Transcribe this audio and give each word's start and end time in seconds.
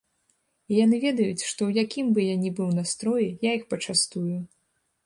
І 0.73 0.79
яны 0.85 0.97
ведаюць, 1.03 1.47
што 1.49 1.61
ў 1.67 1.71
якім 1.85 2.07
бы 2.17 2.27
я 2.33 2.41
ні 2.47 2.51
быў 2.61 2.69
настроі, 2.79 3.29
я 3.49 3.57
іх 3.61 3.71
пачастую. 3.77 4.35